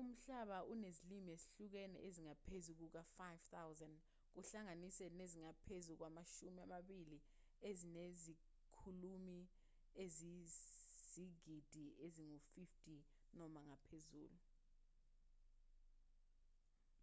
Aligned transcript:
umhlaba 0.00 0.58
unezilimi 0.72 1.28
ezihlukene 1.36 1.98
ezingaphezu 2.08 2.70
kuka-5,000 2.80 3.90
kuhlanganise 4.32 5.04
nezingaphezu 5.18 5.92
kwamashumi 5.98 6.60
amabili 6.66 7.18
ezinezikhulumi 7.68 9.40
eziyizigidi 10.04 11.84
ezingu-50 12.04 12.84
noma 13.38 13.60
ngaphezulu 13.68 14.38